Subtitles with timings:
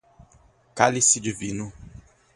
[0.73, 1.71] Cálice divino